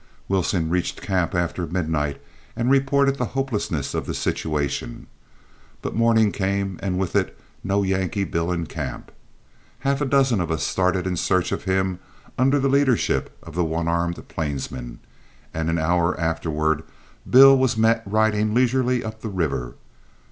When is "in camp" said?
8.51-9.11